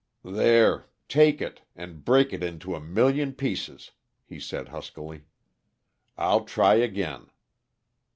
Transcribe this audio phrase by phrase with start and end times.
[0.25, 3.91] "There take it, and break it into a million pieces,"
[4.25, 5.25] he said huskily.
[6.17, 7.27] "I'll try again."